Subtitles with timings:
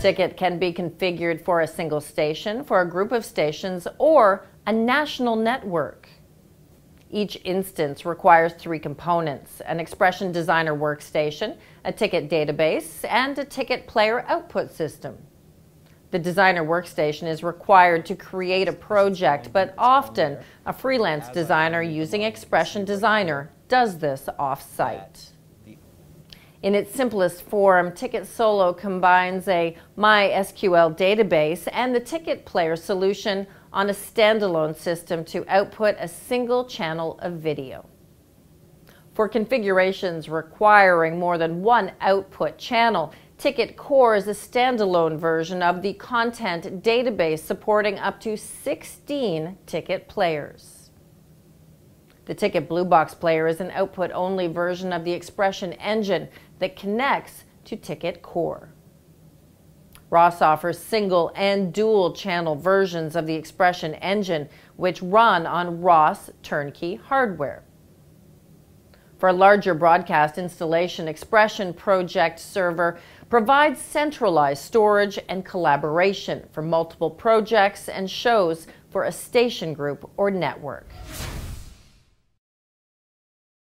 [0.00, 4.72] Tick-it can be configured for a single station, for a group of stations, or a
[4.72, 6.08] national network.
[7.10, 13.88] Each instance requires three components an XPression Designer workstation, a Tick-it database, and a Tick-it
[13.88, 15.18] player output system.
[16.12, 22.20] The designer workstation is required to create a project, but often a freelance designer using
[22.20, 25.32] XPression Designer does this off-site.
[26.60, 33.46] In its simplest form, Tick-it Solo combines a MySQL database and the Tick-it player solution
[33.72, 37.86] on a standalone system to output a single channel of video.
[39.14, 45.80] For configurations requiring more than one output channel, Tick-it Core is a standalone version of
[45.80, 50.77] the content database supporting up to 16 Tick-it players.
[52.28, 56.28] The Tick-it Blue Box player is an output only version of the XPression engine
[56.58, 58.68] that connects to Tick-it Core.
[60.10, 66.28] Ross offers single and dual channel versions of the XPression engine, which run on Ross
[66.42, 67.64] turnkey hardware.
[69.16, 72.98] For a larger broadcast installation, XPression Project Server
[73.30, 80.30] provides centralized storage and collaboration for multiple projects and shows for a station group or
[80.30, 80.86] network.